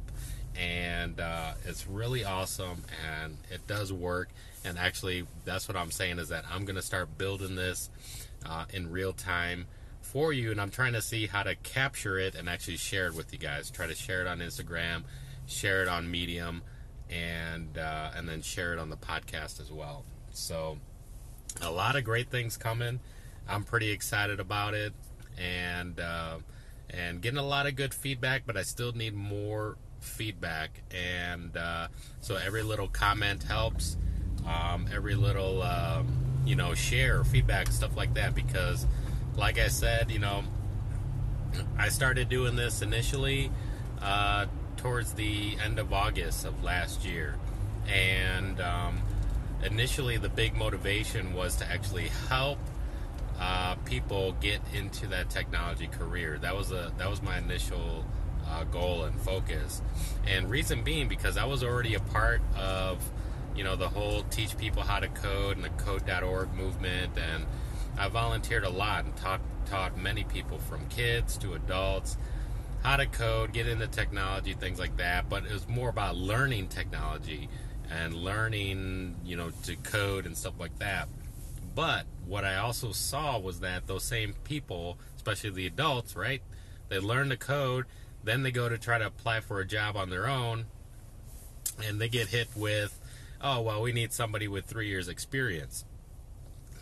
and 0.55 1.19
uh, 1.19 1.55
it's 1.65 1.87
really 1.87 2.25
awesome, 2.25 2.85
and 3.09 3.37
it 3.51 3.67
does 3.67 3.93
work. 3.93 4.29
And 4.65 4.79
actually, 4.79 5.27
that's 5.45 5.67
what 5.67 5.77
I'm 5.77 5.91
saying 5.91 6.19
is 6.19 6.29
that 6.29 6.45
I'm 6.53 6.65
going 6.65 6.77
to 6.77 6.83
start 6.83 7.17
building 7.17 7.57
this 7.57 7.91
uh, 8.45 8.67
in 8.73 8.91
real 8.91 9.13
time 9.13 9.67
for 10.03 10.33
you, 10.33 10.51
and 10.51 10.61
I'm 10.61 10.71
trying 10.71 10.93
to 10.93 11.03
see 11.03 11.27
how 11.27 11.43
to 11.43 11.55
capture 11.57 12.19
it 12.19 12.35
and 12.35 12.49
actually 12.49 12.77
share 12.77 13.07
it 13.07 13.15
with 13.15 13.33
you 13.33 13.39
guys. 13.39 13.71
Try 13.71 13.87
to 13.87 13.95
share 13.95 14.21
it 14.21 14.27
on 14.27 14.41
Instagram, 14.41 15.05
share 15.51 15.83
it 15.83 15.89
on 15.89 16.11
Medium, 16.11 16.63
and 17.11 17.77
uh, 17.77 18.11
and 18.17 18.29
then 18.29 18.41
share 18.43 18.73
it 18.73 18.79
on 18.79 18.89
the 18.89 18.97
podcast 18.97 19.61
as 19.61 19.71
well. 19.71 20.05
So 20.31 20.79
a 21.61 21.71
lot 21.71 21.97
of 21.97 22.05
great 22.05 22.31
things 22.31 22.57
coming. 22.57 23.01
I'm 23.49 23.65
pretty 23.65 23.91
excited 23.91 24.41
about 24.41 24.75
it, 24.75 24.93
and 25.37 25.99
uh, 25.99 26.39
and 26.89 27.21
getting 27.21 27.39
a 27.39 27.47
lot 27.47 27.67
of 27.67 27.77
good 27.77 27.93
feedback. 27.93 28.43
But 28.47 28.57
I 28.57 28.63
still 28.63 28.93
need 28.93 29.15
more 29.15 29.77
feedback, 30.01 30.83
and 30.91 31.57
uh, 31.57 31.89
so 32.21 32.37
every 32.37 32.63
little 32.63 32.89
comment 32.89 33.43
helps. 33.43 33.97
Um, 34.47 34.89
every 34.93 35.17
little 35.17 35.63
um, 35.63 36.17
you 36.47 36.57
know 36.57 36.75
share, 36.75 37.25
feedback, 37.25 37.69
stuff 37.69 37.97
like 37.97 38.15
that. 38.15 38.35
Because, 38.35 38.87
like 39.37 39.59
I 39.59 39.69
said, 39.69 40.11
you 40.11 40.21
know, 40.21 40.45
I 41.77 41.89
started 41.89 42.29
doing 42.29 42.57
this 42.57 42.83
initially 42.83 43.51
uh, 44.03 44.47
towards 44.77 45.13
the 45.15 45.57
end 45.63 45.79
of 45.79 45.93
August 45.93 46.45
of 46.45 46.63
last 46.63 47.05
year, 47.05 47.37
and 47.89 48.61
um, 48.61 49.01
initially 49.65 50.17
the 50.17 50.29
big 50.29 50.55
motivation 50.55 51.35
was 51.35 51.57
to 51.57 51.71
actually 51.71 52.09
help 52.29 52.59
uh, 53.39 53.75
people 53.87 54.37
get 54.41 54.61
into 54.75 55.07
that 55.09 55.31
technology 55.31 55.87
career. 55.87 56.39
That 56.39 56.55
was 56.55 56.73
a 56.73 56.93
that 56.99 57.09
was 57.09 57.23
my 57.23 57.39
initial 57.39 58.05
uh, 58.47 58.65
goal 58.65 59.05
and 59.05 59.19
focus. 59.21 59.83
And 60.27 60.51
reason 60.51 60.83
being 60.83 61.09
because 61.09 61.37
I 61.37 61.45
was 61.45 61.65
already 61.65 61.95
a 61.95 62.01
part 62.01 62.43
of 62.57 62.99
you 63.57 63.65
know 63.65 63.77
the 63.77 63.89
whole 63.89 64.23
teach 64.25 64.57
people 64.59 64.83
how 64.83 65.01
to 65.01 65.09
code 65.09 65.57
and 65.57 65.65
the 65.65 65.71
code.org 65.71 66.53
movement 66.55 67.13
and 67.19 67.47
I 67.99 68.09
volunteered 68.09 68.65
a 68.65 68.71
lot 68.71 69.05
and 69.05 69.17
taught 69.17 69.41
taught 69.67 69.99
many 69.99 70.25
people 70.25 70.59
from 70.59 70.87
kids 70.89 71.37
to 71.39 71.55
adults 71.55 72.17
how 72.83 72.97
to 72.97 73.07
code, 73.07 73.53
get 73.53 73.69
into 73.69 73.87
technology, 73.87 74.55
things 74.55 74.79
like 74.79 74.97
that. 74.97 75.29
But 75.29 75.45
it 75.45 75.53
was 75.53 75.69
more 75.69 75.89
about 75.89 76.17
learning 76.17 76.69
technology 76.69 77.49
and 77.91 78.15
learning, 78.15 79.17
you 79.25 79.37
know, 79.37 79.51
to 79.65 79.77
code 79.77 80.27
and 80.27 80.37
stuff 80.37 80.55
like 80.59 80.79
that. 80.79 81.09
But 81.75 82.07
what 82.27 82.45
I 82.45 82.57
also 82.57 82.93
saw 82.93 83.39
was 83.39 83.61
that 83.61 83.87
those 83.87 84.05
same 84.05 84.35
people, 84.45 84.99
especially 85.17 85.51
the 85.51 85.67
adults, 85.67 86.17
right? 86.17 86.43
They 86.89 86.99
learn 86.99 87.29
the 87.29 87.37
code, 87.37 87.87
then 88.25 88.43
they 88.43 88.51
go 88.51 88.69
to 88.69 88.79
try 88.79 88.99
to 88.99 89.07
apply 89.07 89.41
for 89.41 89.61
a 89.61 89.67
job 89.67 89.97
on 89.97 90.11
their 90.11 90.27
own, 90.27 90.67
and 91.85 92.01
they 92.01 92.09
get 92.09 92.29
hit 92.29 92.49
with, 92.57 92.99
oh, 93.41 93.61
well, 93.61 93.81
we 93.83 93.93
need 93.93 94.13
somebody 94.13 94.49
with 94.49 94.65
three 94.65 94.89
years' 94.89 95.09
experience. 95.09 95.85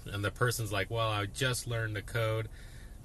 And 0.06 0.24
the 0.24 0.30
person's 0.30 0.72
like, 0.72 0.90
well, 0.90 1.08
I 1.08 1.26
just 1.26 1.66
learned 1.66 1.96
the 1.96 2.02
code. 2.02 2.48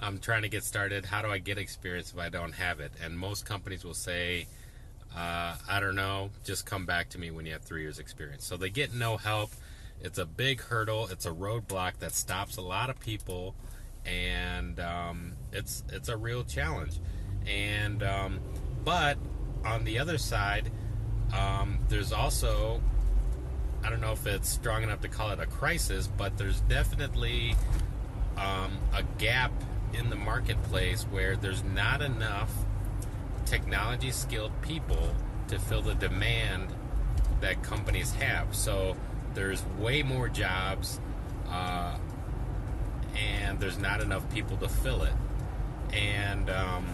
I'm 0.04 0.20
trying 0.20 0.42
to 0.42 0.50
get 0.50 0.66
started. 0.66 1.06
How 1.06 1.22
do 1.22 1.30
I 1.30 1.38
get 1.38 1.58
experience 1.58 2.12
if 2.12 2.20
I 2.20 2.28
don't 2.28 2.52
have 2.52 2.82
it? 2.82 2.92
And 3.02 3.18
most 3.18 3.46
companies 3.46 3.86
will 3.86 3.94
say, 3.94 4.48
uh, 5.16 5.56
I 5.70 5.80
don't 5.80 5.96
know, 5.96 6.32
just 6.44 6.66
come 6.66 6.86
back 6.86 7.10
to 7.12 7.18
me 7.18 7.32
when 7.32 7.46
you 7.46 7.54
have 7.54 7.62
three 7.62 7.84
years' 7.84 8.00
experience. 8.00 8.46
So 8.46 8.58
they 8.58 8.70
get 8.70 8.94
no 8.94 9.16
help. 9.16 9.52
It's 10.02 10.18
a 10.18 10.26
big 10.26 10.60
hurdle. 10.60 11.08
It's 11.08 11.26
a 11.26 11.32
roadblock 11.32 12.00
that 12.00 12.12
stops 12.12 12.58
a 12.58 12.62
lot 12.62 12.90
of 12.90 13.00
people, 13.00 13.56
and 14.06 14.78
um, 14.82 15.34
it's 15.54 15.84
it's 15.90 16.10
a 16.10 16.18
real 16.18 16.44
challenge. 16.44 17.00
And 17.48 18.04
um, 18.04 18.42
but 18.84 19.18
on 19.64 19.86
the 19.86 20.00
other 20.00 20.18
side, 20.18 20.70
um, 21.34 21.80
there's 21.88 22.12
also 22.12 22.82
I 23.82 23.90
don't 23.90 24.02
know 24.02 24.12
if 24.12 24.28
it's 24.28 24.50
strong 24.50 24.84
enough 24.84 25.00
to 25.02 25.08
call 25.08 25.30
it 25.30 25.40
a 25.40 25.46
crisis, 25.46 26.08
but 26.08 26.38
there's 26.38 26.60
definitely 26.62 27.56
um, 28.36 28.78
a 28.94 29.04
gap 29.18 29.54
in 29.94 30.10
the 30.10 30.16
marketplace 30.16 31.04
where 31.04 31.36
there's 31.36 31.64
not 31.64 32.02
enough 32.02 32.52
technology 33.46 34.12
skilled 34.12 34.52
people 34.62 35.14
to 35.48 35.60
fill 35.60 35.82
the 35.82 35.96
demand 35.96 36.74
that 37.42 37.62
companies 37.62 38.14
have. 38.14 38.56
So 38.56 38.96
there's 39.34 39.64
way 39.78 40.04
more 40.04 40.30
jobs, 40.30 41.00
uh, 41.50 41.98
and 43.16 43.60
there's 43.60 43.78
not 43.78 44.02
enough 44.02 44.28
people 44.34 44.58
to 44.58 44.70
fill 44.70 45.04
it. 45.04 45.14
And 45.92 46.50
um, 46.50 46.88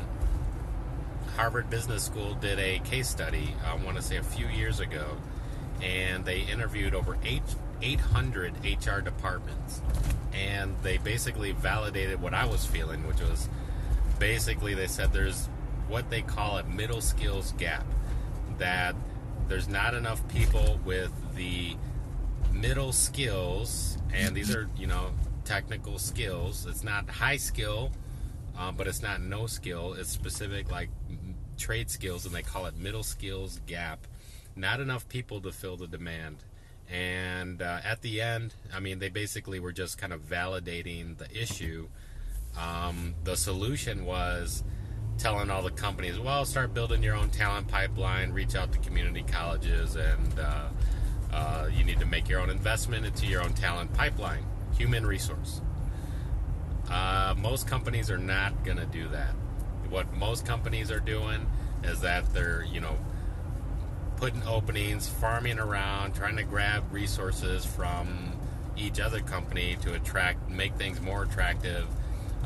Harvard 1.36 1.70
Business 1.70 2.04
School 2.04 2.34
did 2.34 2.60
a 2.60 2.80
case 2.80 3.08
study, 3.08 3.56
I 3.66 3.76
want 3.76 3.96
to 3.98 4.04
say 4.04 4.18
a 4.18 4.24
few 4.24 4.48
years 4.48 4.80
ago, 4.80 5.16
and 5.82 6.26
they 6.26 6.42
interviewed 6.42 6.94
over 6.94 7.18
eight, 7.24 7.44
800 7.82 8.54
HR 8.64 9.00
departments. 9.02 9.82
And 10.34 10.76
they 10.84 10.98
basically 10.98 11.52
validated 11.52 12.22
what 12.22 12.34
I 12.34 12.46
was 12.46 12.66
feeling, 12.66 13.06
which 13.08 13.20
was 13.20 13.50
basically 14.20 14.74
they 14.74 14.88
said 14.88 15.12
there's 15.12 15.48
what 15.88 16.10
they 16.10 16.22
call 16.22 16.58
a 16.58 16.64
middle 16.64 17.02
skills 17.02 17.54
gap. 17.58 17.86
That 18.58 18.96
there's 19.48 19.68
not 19.68 19.94
enough 19.94 20.26
people 20.28 20.80
with 20.86 21.12
the 21.36 21.76
middle 22.52 22.92
skills, 22.92 23.98
and 24.14 24.36
these 24.36 24.54
are, 24.56 24.70
you 24.78 24.88
know, 24.88 25.12
technical 25.46 25.98
skills. 25.98 26.66
It's 26.68 26.84
not 26.84 27.10
high 27.10 27.38
skill, 27.38 27.92
um, 28.58 28.76
but 28.76 28.88
it's 28.88 29.02
not 29.02 29.22
no 29.22 29.48
skill. 29.48 29.94
It's 29.94 30.10
specific, 30.10 30.72
like 30.72 30.90
trade 31.58 31.90
skills, 31.90 32.26
and 32.26 32.34
they 32.34 32.44
call 32.44 32.66
it 32.68 32.78
middle 32.78 33.04
skills 33.04 33.60
gap. 33.66 34.06
Not 34.56 34.80
enough 34.80 35.08
people 35.10 35.42
to 35.42 35.52
fill 35.52 35.78
the 35.78 35.88
demand. 35.88 36.44
And 36.92 37.62
uh, 37.62 37.80
at 37.84 38.02
the 38.02 38.22
end, 38.22 38.56
I 38.74 38.80
mean, 38.80 39.00
they 39.00 39.10
basically 39.10 39.60
were 39.60 39.72
just 39.72 39.98
kind 39.98 40.12
of 40.12 40.22
validating 40.22 41.18
the 41.18 41.30
issue. 41.32 41.88
Um, 42.58 43.14
the 43.24 43.38
solution 43.38 44.06
was 44.06 44.64
telling 45.20 45.52
all 45.52 45.62
the 45.62 45.72
companies, 45.72 46.18
well, 46.18 46.46
start 46.46 46.74
building 46.74 47.04
your 47.04 47.16
own 47.16 47.30
talent 47.30 47.68
pipeline, 47.68 48.32
reach 48.32 48.56
out 48.56 48.72
to 48.72 48.80
community 48.80 49.24
colleges, 49.24 49.96
and 49.96 50.40
uh, 50.40 50.68
uh, 51.32 51.70
you 51.72 51.84
need 51.84 52.00
to 52.00 52.06
make 52.06 52.28
your 52.28 52.40
own 52.40 52.50
investment 52.50 53.06
into 53.06 53.28
your 53.28 53.44
own 53.44 53.54
talent 53.54 53.94
pipeline, 53.94 54.44
human 54.78 55.06
resource. 55.06 55.62
Uh, 56.90 57.36
most 57.38 57.68
companies 57.68 58.10
are 58.10 58.18
not 58.18 58.64
going 58.64 58.78
to 58.78 58.86
do 58.88 59.08
that. 59.10 59.36
What 59.90 60.12
most 60.14 60.46
companies 60.46 60.90
are 60.90 61.00
doing 61.00 61.46
is 61.84 62.02
that 62.02 62.34
they're, 62.34 62.64
you 62.64 62.82
know, 62.82 62.98
putting 64.20 64.44
openings, 64.44 65.08
farming 65.08 65.60
around, 65.60 66.14
trying 66.14 66.36
to 66.36 66.44
grab 66.44 66.84
resources 66.92 67.66
from 67.66 68.34
each 68.78 69.00
other 69.00 69.22
company 69.22 69.78
to 69.82 69.94
attract, 69.94 70.50
make 70.50 70.74
things 70.76 71.00
more 71.00 71.24
attractive. 71.24 71.88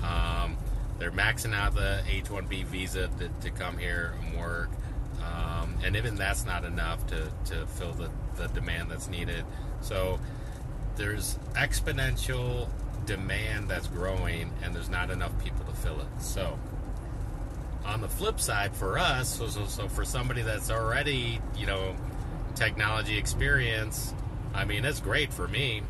Um, 0.03 0.55
they're 0.99 1.11
maxing 1.11 1.53
out 1.53 1.73
the 1.73 2.03
H-1B 2.07 2.65
visa 2.65 3.09
to, 3.19 3.29
to 3.41 3.49
come 3.49 3.77
here 3.77 4.13
and 4.21 4.39
work, 4.39 4.69
um, 5.23 5.75
and 5.83 5.95
even 5.95 6.15
that's 6.15 6.45
not 6.45 6.63
enough 6.63 7.05
to, 7.07 7.31
to 7.45 7.65
fill 7.65 7.93
the, 7.93 8.11
the 8.35 8.47
demand 8.49 8.91
that's 8.91 9.09
needed. 9.09 9.43
So 9.81 10.19
there's 10.95 11.39
exponential 11.53 12.69
demand 13.05 13.67
that's 13.67 13.87
growing, 13.87 14.51
and 14.63 14.75
there's 14.75 14.89
not 14.89 15.09
enough 15.09 15.31
people 15.43 15.65
to 15.65 15.73
fill 15.73 15.99
it. 15.99 16.21
So 16.21 16.57
on 17.85 18.01
the 18.01 18.07
flip 18.07 18.39
side, 18.39 18.75
for 18.75 18.97
us, 18.97 19.37
so, 19.37 19.47
so, 19.47 19.65
so 19.65 19.87
for 19.87 20.05
somebody 20.05 20.41
that's 20.41 20.71
already 20.71 21.39
you 21.57 21.65
know 21.65 21.95
technology 22.55 23.17
experience, 23.17 24.13
I 24.53 24.65
mean 24.65 24.85
it's 24.85 24.99
great 24.99 25.33
for 25.33 25.47
me. 25.47 25.81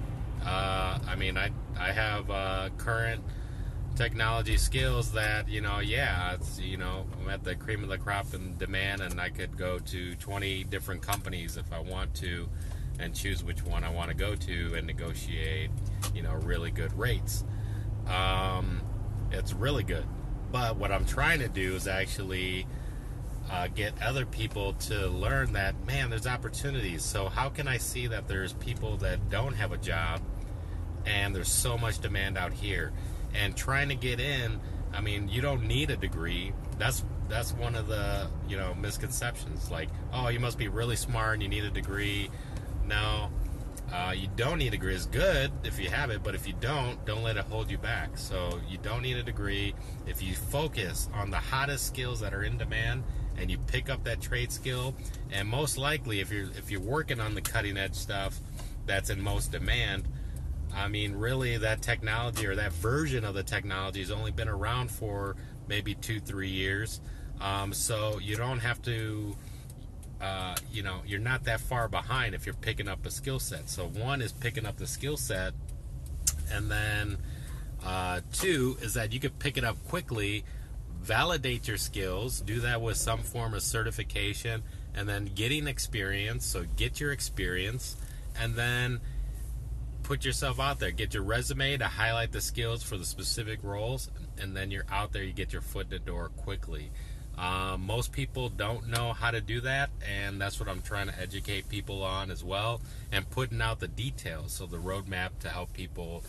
Uh, 0.45 0.99
I 1.07 1.15
mean 1.15 1.37
I 1.37 1.51
I 1.77 1.91
have 1.91 2.29
uh, 2.29 2.69
current 2.77 3.23
technology 3.95 4.57
skills 4.57 5.11
that 5.11 5.47
you 5.47 5.61
know 5.61 5.79
yeah 5.79 6.33
it's 6.33 6.59
you 6.59 6.77
know 6.77 7.05
i'm 7.21 7.29
at 7.29 7.43
the 7.43 7.53
cream 7.53 7.83
of 7.83 7.89
the 7.89 7.97
crop 7.97 8.33
in 8.33 8.57
demand 8.57 9.01
and 9.01 9.21
i 9.21 9.29
could 9.29 9.55
go 9.55 9.77
to 9.77 10.15
20 10.15 10.63
different 10.63 11.01
companies 11.01 11.57
if 11.57 11.71
i 11.71 11.79
want 11.79 12.11
to 12.15 12.49
and 12.97 13.13
choose 13.13 13.43
which 13.43 13.63
one 13.63 13.83
i 13.83 13.89
want 13.89 14.09
to 14.09 14.15
go 14.15 14.33
to 14.33 14.73
and 14.73 14.87
negotiate 14.87 15.69
you 16.15 16.23
know 16.23 16.33
really 16.33 16.71
good 16.71 16.91
rates 16.97 17.43
um, 18.07 18.81
it's 19.31 19.53
really 19.53 19.83
good 19.83 20.05
but 20.53 20.77
what 20.77 20.91
i'm 20.91 21.05
trying 21.05 21.39
to 21.39 21.49
do 21.49 21.75
is 21.75 21.87
actually 21.87 22.65
uh, 23.51 23.67
get 23.67 23.93
other 24.01 24.25
people 24.25 24.73
to 24.73 25.07
learn 25.07 25.53
that 25.53 25.75
man 25.85 26.09
there's 26.09 26.27
opportunities. 26.27 27.03
So 27.03 27.27
how 27.27 27.49
can 27.49 27.67
i 27.67 27.77
see 27.77 28.07
that 28.07 28.27
there's 28.27 28.53
people 28.53 28.97
that 28.97 29.29
don't 29.29 29.53
have 29.53 29.71
a 29.71 29.77
job 29.77 30.21
and 31.05 31.35
there's 31.35 31.51
so 31.51 31.77
much 31.77 31.99
demand 31.99 32.37
out 32.37 32.53
here? 32.53 32.93
And 33.35 33.55
trying 33.57 33.89
to 33.89 33.95
get 33.95 34.19
in 34.19 34.59
i 34.93 35.01
mean 35.01 35.27
you 35.27 35.41
don't 35.41 35.63
need 35.63 35.89
a 35.89 35.97
degree. 35.97 36.53
That's 36.77 37.03
that's 37.27 37.51
one 37.53 37.75
of 37.75 37.87
the 37.87 38.29
you 38.47 38.57
know 38.57 38.73
misconceptions. 38.75 39.69
Like 39.69 39.89
oh 40.13 40.29
you 40.29 40.39
must 40.39 40.57
be 40.57 40.67
really 40.67 40.95
smart 40.95 41.33
and 41.35 41.43
you 41.43 41.49
need 41.49 41.65
a 41.65 41.71
degree. 41.71 42.29
No 42.85 43.12
you 44.17 44.29
don't 44.35 44.57
need 44.57 44.67
a 44.67 44.71
degree 44.71 44.95
it's 44.95 45.05
good 45.05 45.51
if 45.63 45.79
you 45.79 45.89
have 45.89 46.09
it 46.09 46.23
but 46.23 46.35
if 46.35 46.47
you 46.47 46.53
don't 46.59 47.03
don't 47.05 47.23
let 47.23 47.37
it 47.37 47.45
hold 47.45 47.69
you 47.69 47.77
back 47.77 48.17
so 48.17 48.59
you 48.69 48.77
don't 48.79 49.01
need 49.01 49.17
a 49.17 49.23
degree 49.23 49.73
if 50.07 50.21
you 50.21 50.33
focus 50.33 51.09
on 51.13 51.29
the 51.29 51.37
hottest 51.37 51.87
skills 51.87 52.19
that 52.19 52.33
are 52.33 52.43
in 52.43 52.57
demand 52.57 53.03
and 53.37 53.49
you 53.49 53.57
pick 53.57 53.89
up 53.89 54.03
that 54.03 54.21
trade 54.21 54.51
skill 54.51 54.95
and 55.31 55.47
most 55.47 55.77
likely 55.77 56.19
if 56.19 56.31
you're 56.31 56.49
if 56.57 56.69
you're 56.69 56.81
working 56.81 57.19
on 57.19 57.35
the 57.35 57.41
cutting 57.41 57.77
edge 57.77 57.95
stuff 57.95 58.39
that's 58.85 59.09
in 59.09 59.21
most 59.21 59.51
demand 59.51 60.07
I 60.75 60.87
mean, 60.87 61.13
really, 61.13 61.57
that 61.57 61.81
technology 61.81 62.47
or 62.47 62.55
that 62.55 62.73
version 62.73 63.25
of 63.25 63.35
the 63.35 63.43
technology 63.43 63.99
has 63.99 64.11
only 64.11 64.31
been 64.31 64.49
around 64.49 64.89
for 64.89 65.35
maybe 65.67 65.93
two, 65.93 66.19
three 66.19 66.49
years. 66.49 66.99
Um, 67.39 67.73
so 67.73 68.19
you 68.19 68.35
don't 68.35 68.59
have 68.59 68.81
to, 68.83 69.35
uh, 70.23 70.55
you 70.71 70.83
know, 70.83 71.01
you're 71.05 71.19
not 71.19 71.43
that 71.43 71.59
far 71.59 71.89
behind 71.89 72.33
if 72.33 72.45
you're 72.45 72.55
picking 72.55 72.87
up 72.87 73.05
a 73.05 73.11
skill 73.11 73.39
set. 73.39 73.69
So 73.69 73.87
one 73.87 74.21
is 74.21 74.31
picking 74.31 74.65
up 74.65 74.77
the 74.77 74.87
skill 74.87 75.17
set, 75.17 75.53
and 76.49 76.71
then 76.71 77.17
uh, 77.85 78.21
two 78.31 78.77
is 78.81 78.93
that 78.93 79.11
you 79.11 79.19
could 79.19 79.37
pick 79.39 79.57
it 79.57 79.65
up 79.65 79.75
quickly, 79.89 80.45
validate 81.01 81.67
your 81.67 81.75
skills, 81.75 82.39
do 82.39 82.61
that 82.61 82.81
with 82.81 82.95
some 82.95 83.19
form 83.19 83.53
of 83.53 83.61
certification, 83.61 84.63
and 84.95 85.09
then 85.09 85.25
getting 85.25 85.67
experience. 85.67 86.45
So 86.45 86.63
get 86.77 87.01
your 87.01 87.11
experience, 87.11 87.97
and 88.39 88.55
then 88.55 89.01
put 90.03 90.23
yourself 90.23 90.57
out 90.57 90.79
there. 90.79 90.91
Get 90.91 91.13
your 91.13 91.23
resume 91.23 91.75
to 91.77 91.87
highlight 91.87 92.31
the 92.31 92.41
skills 92.41 92.81
for 92.81 92.95
the 92.95 93.05
specific 93.05 93.59
roles, 93.61 94.09
and 94.37 94.55
then 94.55 94.71
you're 94.71 94.85
out 94.89 95.11
there. 95.11 95.23
You 95.23 95.33
get 95.33 95.51
your 95.51 95.61
foot 95.61 95.87
in 95.87 95.89
the 95.89 95.99
door 95.99 96.29
quickly. 96.29 96.91
Um, 97.37 97.85
most 97.85 98.11
people 98.11 98.49
don't 98.49 98.89
know 98.89 99.13
how 99.13 99.31
to 99.31 99.41
do 99.41 99.61
that, 99.61 99.89
and 100.07 100.39
that's 100.39 100.59
what 100.59 100.69
I'm 100.69 100.81
trying 100.81 101.07
to 101.07 101.19
educate 101.19 101.67
people 101.67 102.03
on 102.03 102.29
as 102.29 102.43
well, 102.43 102.79
and 103.11 103.27
putting 103.29 103.61
out 103.61 103.79
the 103.79 103.87
details, 103.87 104.53
so 104.53 104.65
the 104.67 104.77
roadmap 104.77 105.39
to 105.39 105.49
help 105.49 105.73
people 105.73 106.23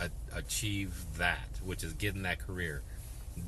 a- 0.00 0.36
achieve 0.36 1.04
that, 1.16 1.48
which 1.64 1.84
is 1.84 1.92
getting 1.92 2.22
that 2.22 2.40
career. 2.40 2.82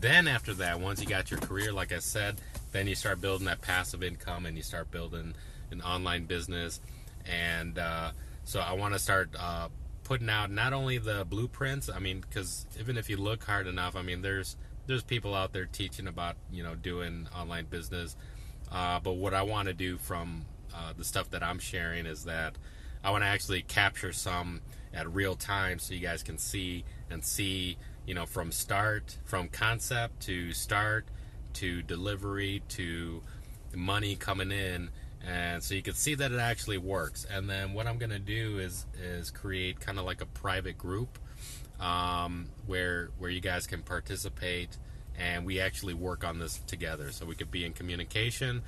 Then 0.00 0.28
after 0.28 0.54
that, 0.54 0.78
once 0.80 1.00
you 1.00 1.06
got 1.06 1.32
your 1.32 1.40
career, 1.40 1.72
like 1.72 1.92
I 1.92 1.98
said, 1.98 2.40
then 2.70 2.86
you 2.86 2.94
start 2.94 3.20
building 3.20 3.46
that 3.46 3.60
passive 3.60 4.04
income, 4.04 4.46
and 4.46 4.56
you 4.56 4.62
start 4.62 4.92
building 4.92 5.34
an 5.72 5.82
online 5.82 6.26
business, 6.26 6.80
and 7.26 7.76
uh, 7.76 8.12
so 8.44 8.60
I 8.60 8.74
want 8.74 8.94
to 8.94 9.00
start 9.00 9.30
uh, 9.36 9.68
putting 10.04 10.30
out 10.30 10.50
not 10.50 10.72
only 10.72 10.98
the 10.98 11.24
blueprints. 11.24 11.90
I 11.90 11.98
mean, 11.98 12.20
because 12.20 12.66
even 12.78 12.96
if 12.96 13.10
you 13.10 13.16
look 13.16 13.42
hard 13.44 13.66
enough, 13.66 13.96
I 13.96 14.02
mean, 14.02 14.22
there's 14.22 14.56
there's 14.90 15.02
people 15.04 15.36
out 15.36 15.52
there 15.52 15.66
teaching 15.66 16.08
about 16.08 16.36
you 16.50 16.62
know 16.62 16.74
doing 16.74 17.28
online 17.34 17.64
business. 17.66 18.16
Uh, 18.70 18.98
but 19.00 19.12
what 19.12 19.32
I 19.32 19.42
want 19.42 19.68
to 19.68 19.74
do 19.74 19.96
from 19.96 20.44
uh, 20.74 20.92
the 20.96 21.04
stuff 21.04 21.30
that 21.30 21.42
I'm 21.42 21.58
sharing 21.58 22.06
is 22.06 22.24
that 22.24 22.56
I 23.02 23.10
want 23.10 23.22
to 23.22 23.28
actually 23.28 23.62
capture 23.62 24.12
some 24.12 24.60
at 24.92 25.12
real 25.12 25.36
time 25.36 25.78
so 25.78 25.94
you 25.94 26.00
guys 26.00 26.22
can 26.24 26.38
see 26.38 26.84
and 27.08 27.24
see 27.24 27.78
you 28.04 28.14
know 28.14 28.26
from 28.26 28.50
start 28.50 29.18
from 29.24 29.48
concept 29.48 30.20
to 30.22 30.52
start 30.52 31.06
to 31.54 31.82
delivery 31.82 32.62
to 32.70 33.22
money 33.74 34.16
coming 34.16 34.50
in 34.50 34.90
and 35.26 35.62
so 35.62 35.74
you 35.74 35.82
can 35.82 35.94
see 35.94 36.14
that 36.14 36.32
it 36.32 36.38
actually 36.38 36.78
works. 36.78 37.26
And 37.30 37.48
then 37.48 37.74
what 37.74 37.86
i'm 37.86 37.98
going 37.98 38.10
to 38.10 38.18
do 38.18 38.58
is 38.58 38.86
is 39.02 39.30
create 39.30 39.80
kind 39.80 39.98
of 39.98 40.04
like 40.04 40.20
a 40.20 40.26
private 40.26 40.78
group 40.78 41.18
um, 41.80 42.48
where 42.66 43.10
where 43.18 43.30
you 43.30 43.40
guys 43.40 43.66
can 43.66 43.82
participate 43.82 44.76
and 45.18 45.44
we 45.44 45.60
actually 45.60 45.94
work 45.94 46.24
on 46.24 46.38
this 46.38 46.58
together. 46.66 47.10
So 47.12 47.26
we 47.26 47.34
could 47.34 47.50
be 47.50 47.64
in 47.64 47.72
communication 47.72 48.62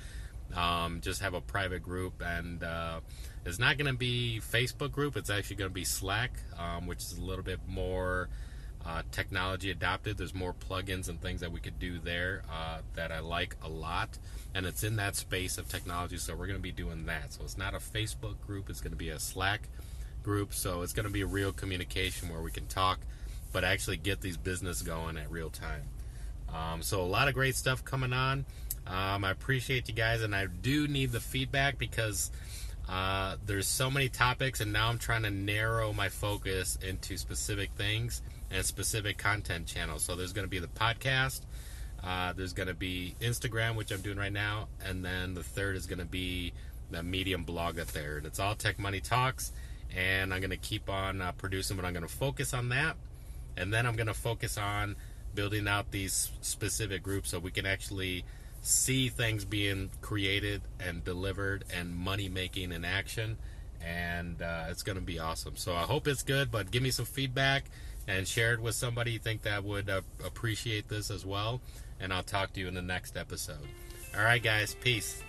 um, 0.55 1.01
just 1.01 1.21
have 1.21 1.33
a 1.33 1.41
private 1.41 1.81
group 1.83 2.21
and 2.21 2.63
uh, 2.63 2.99
it's 3.45 3.59
not 3.59 3.77
going 3.77 3.91
to 3.91 3.97
be 3.97 4.41
facebook 4.51 4.91
group 4.91 5.17
it's 5.17 5.29
actually 5.29 5.55
going 5.55 5.69
to 5.69 5.73
be 5.73 5.83
slack 5.83 6.31
um, 6.57 6.87
which 6.87 6.99
is 6.99 7.17
a 7.17 7.21
little 7.21 7.43
bit 7.43 7.59
more 7.67 8.29
uh, 8.85 9.01
technology 9.11 9.71
adopted 9.71 10.17
there's 10.17 10.33
more 10.33 10.53
plugins 10.53 11.07
and 11.07 11.21
things 11.21 11.39
that 11.41 11.51
we 11.51 11.59
could 11.59 11.79
do 11.79 11.99
there 11.99 12.43
uh, 12.51 12.79
that 12.95 13.11
i 13.11 13.19
like 13.19 13.55
a 13.63 13.69
lot. 13.69 14.09
And 14.55 14.67
it's 14.67 14.83
in 14.83 14.97
that 14.97 15.15
space 15.15 15.57
of 15.57 15.67
technology 15.67 16.17
so 16.17 16.35
we're 16.35 16.47
going 16.47 16.59
to 16.59 16.63
be 16.63 16.71
doing 16.71 17.05
that. 17.07 17.33
So 17.33 17.41
it's 17.43 17.57
not 17.57 17.73
a 17.73 17.79
facebook 17.79 18.35
group 18.45 18.69
it's 18.69 18.81
going 18.81 18.91
to 18.91 18.97
be 18.97 19.09
a 19.09 19.19
slack 19.19 19.69
group. 20.21 20.53
So 20.53 20.81
it's 20.81 20.93
going 20.93 21.07
to 21.07 21.11
be 21.11 21.21
a 21.21 21.27
real 21.27 21.51
communication 21.51 22.29
where 22.29 22.41
we 22.41 22.51
can 22.51 22.67
talk 22.67 22.99
but 23.51 23.63
actually 23.63 23.97
get 23.97 24.21
these 24.21 24.35
business 24.35 24.81
going 24.81 25.15
at 25.17 25.29
real 25.31 25.49
time. 25.49 25.83
Um, 26.53 26.81
so 26.81 27.01
a 27.01 27.05
lot 27.05 27.27
of 27.27 27.33
great 27.33 27.55
stuff 27.55 27.85
coming 27.85 28.13
on. 28.13 28.45
Um, 28.85 29.23
i 29.23 29.31
appreciate 29.31 29.87
you 29.87 29.93
guys 29.93 30.21
and 30.23 30.35
i 30.35 30.45
do 30.45 30.89
need 30.89 31.13
the 31.13 31.21
feedback 31.21 31.77
because 31.77 32.31
uh, 32.89 33.37
there's 33.45 33.65
so 33.65 33.89
many 33.89 34.09
topics 34.09 34.59
and 34.59 34.73
now 34.73 34.89
i'm 34.89 34.97
trying 34.97 35.23
to 35.23 35.31
narrow 35.31 35.93
my 35.93 36.09
focus 36.09 36.77
into 36.85 37.17
specific 37.17 37.71
things 37.77 38.21
and 38.53 38.65
specific 38.65 39.17
content 39.17 39.67
channels 39.67 40.03
so 40.03 40.15
there's 40.15 40.33
going 40.33 40.45
to 40.45 40.49
be 40.49 40.59
the 40.59 40.67
podcast 40.67 41.41
uh, 42.03 42.33
there's 42.33 42.53
going 42.53 42.67
to 42.67 42.73
be 42.73 43.15
instagram 43.21 43.75
which 43.75 43.91
i'm 43.91 44.01
doing 44.01 44.17
right 44.17 44.33
now 44.33 44.67
and 44.85 45.03
then 45.03 45.33
the 45.33 45.43
third 45.43 45.75
is 45.75 45.85
going 45.85 45.99
to 45.99 46.05
be 46.05 46.53
the 46.91 47.01
medium 47.03 47.43
blog 47.43 47.79
up 47.79 47.87
there 47.87 48.17
and 48.17 48.25
it's 48.25 48.39
all 48.39 48.55
tech 48.55 48.77
money 48.77 48.99
talks 48.99 49.51
and 49.95 50.33
i'm 50.33 50.39
going 50.39 50.49
to 50.49 50.57
keep 50.57 50.89
on 50.89 51.21
uh, 51.21 51.31
producing 51.33 51.75
but 51.75 51.85
i'm 51.85 51.93
going 51.93 52.05
to 52.05 52.13
focus 52.13 52.53
on 52.53 52.69
that. 52.69 52.95
And 53.55 53.71
then 53.73 53.85
i'm 53.85 53.95
going 53.95 54.07
to 54.07 54.13
focus 54.13 54.57
on 54.57 54.95
building 55.35 55.67
out 55.67 55.91
these 55.91 56.31
specific 56.41 57.03
groups 57.03 57.29
so 57.29 57.39
we 57.39 57.51
can 57.51 57.65
actually 57.65 58.23
see 58.61 59.09
things 59.09 59.45
being 59.45 59.89
created 60.01 60.61
and 60.79 61.03
delivered 61.03 61.65
and 61.75 61.95
money 61.95 62.29
making 62.29 62.71
in 62.71 62.85
action. 62.85 63.37
And 63.85 64.41
uh, 64.41 64.65
it's 64.69 64.83
going 64.83 64.95
to 64.95 65.03
be 65.03 65.19
awesome. 65.19 65.57
So 65.57 65.73
i 65.75 65.81
hope 65.81 66.07
it's 66.07 66.23
good 66.23 66.51
but 66.51 66.71
give 66.71 66.81
me 66.81 66.91
some 66.91 67.05
feedback 67.05 67.65
and 68.07 68.27
share 68.27 68.53
it 68.53 68.59
with 68.59 68.75
somebody 68.75 69.11
you 69.11 69.19
think 69.19 69.43
that 69.43 69.63
would 69.63 69.89
uh, 69.89 70.01
appreciate 70.25 70.89
this 70.89 71.09
as 71.09 71.25
well. 71.25 71.61
And 71.99 72.13
i'll 72.13 72.23
talk 72.23 72.53
to 72.53 72.59
you 72.59 72.67
in 72.67 72.73
the 72.73 72.81
next 72.81 73.17
episode. 73.17 73.67
All 74.17 74.23
right 74.23 74.41
guys. 74.41 74.75
Peace. 74.81 75.21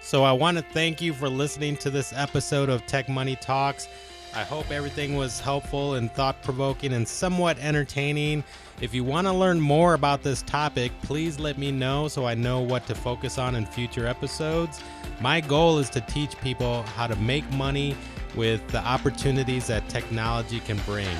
So 0.00 0.24
i 0.24 0.32
want 0.32 0.56
to 0.58 0.64
thank 0.72 1.00
you 1.00 1.12
for 1.12 1.28
listening 1.28 1.76
to 1.78 1.90
this 1.90 2.12
episode 2.12 2.68
of 2.68 2.86
tech 2.86 3.08
money 3.08 3.36
talks 3.36 3.88
I 4.36 4.44
hope 4.44 4.70
everything 4.70 5.16
was 5.16 5.40
helpful 5.40 5.94
and 5.94 6.12
thought 6.12 6.42
provoking 6.42 6.92
and 6.92 7.08
somewhat 7.08 7.58
entertaining. 7.58 8.44
If 8.82 8.92
you 8.92 9.02
want 9.02 9.26
to 9.26 9.32
learn 9.32 9.58
more 9.58 9.94
about 9.94 10.22
this 10.22 10.42
topic, 10.42 10.92
please 11.00 11.38
let 11.38 11.56
me 11.56 11.72
know 11.72 12.06
so 12.06 12.26
I 12.26 12.34
know 12.34 12.60
what 12.60 12.86
to 12.88 12.94
focus 12.94 13.38
on 13.38 13.54
in 13.54 13.64
future 13.64 14.06
episodes. 14.06 14.82
My 15.22 15.40
goal 15.40 15.78
is 15.78 15.88
to 15.88 16.02
teach 16.02 16.38
people 16.42 16.82
how 16.82 17.06
to 17.06 17.16
make 17.16 17.50
money 17.52 17.96
with 18.34 18.60
the 18.68 18.80
opportunities 18.80 19.68
that 19.68 19.88
technology 19.88 20.60
can 20.60 20.76
bring. 20.84 21.16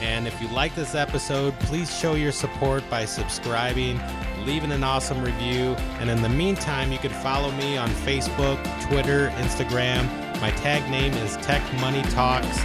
And 0.00 0.26
if 0.26 0.42
you 0.42 0.48
like 0.48 0.74
this 0.74 0.96
episode, 0.96 1.56
please 1.60 1.96
show 1.96 2.16
your 2.16 2.32
support 2.32 2.82
by 2.90 3.04
subscribing, 3.04 4.00
leaving 4.46 4.72
an 4.72 4.82
awesome 4.82 5.22
review, 5.22 5.76
and 6.00 6.10
in 6.10 6.22
the 6.22 6.28
meantime, 6.28 6.90
you 6.90 6.98
can 6.98 7.12
follow 7.22 7.52
me 7.52 7.76
on 7.76 7.88
Facebook, 7.90 8.60
Twitter, 8.88 9.28
Instagram. 9.36 10.27
My 10.40 10.50
tag 10.52 10.88
name 10.88 11.12
is 11.14 11.36
Tech 11.38 11.62
Money 11.80 12.02
Talks. 12.10 12.58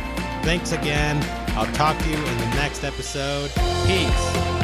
Thanks 0.43 0.73
again. 0.73 1.17
I'll 1.57 1.71
talk 1.73 1.97
to 1.97 2.09
you 2.09 2.17
in 2.17 2.37
the 2.37 2.49
next 2.55 2.83
episode. 2.83 3.51
Peace. 3.87 4.62